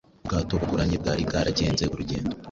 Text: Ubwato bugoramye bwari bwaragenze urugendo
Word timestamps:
Ubwato 0.23 0.51
bugoramye 0.61 0.95
bwari 1.01 1.21
bwaragenze 1.27 1.83
urugendo 1.93 2.33